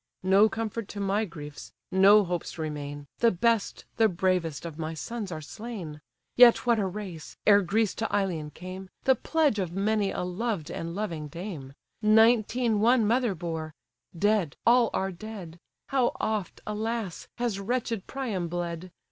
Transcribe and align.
No 0.23 0.49
comfort 0.49 0.87
to 0.87 0.99
my 0.99 1.25
griefs, 1.25 1.73
no 1.91 2.23
hopes 2.23 2.57
remain, 2.57 3.05
The 3.19 3.29
best, 3.29 3.85
the 3.97 4.07
bravest, 4.09 4.65
of 4.65 4.79
my 4.79 4.95
sons 4.95 5.31
are 5.31 5.41
slain! 5.43 6.01
Yet 6.35 6.65
what 6.65 6.79
a 6.79 6.87
race! 6.87 7.37
ere 7.45 7.61
Greece 7.61 7.93
to 8.01 8.09
Ilion 8.11 8.49
came, 8.49 8.89
The 9.03 9.13
pledge 9.13 9.59
of 9.59 9.73
many 9.73 10.09
a 10.09 10.23
loved 10.23 10.71
and 10.71 10.95
loving 10.95 11.27
dame: 11.27 11.73
Nineteen 12.01 12.79
one 12.79 13.05
mother 13.05 13.35
bore—Dead, 13.35 14.55
all 14.65 14.89
are 14.91 15.11
dead! 15.11 15.59
How 15.89 16.13
oft, 16.19 16.61
alas! 16.65 17.27
has 17.37 17.59
wretched 17.59 18.07
Priam 18.07 18.47
bled! 18.47 18.89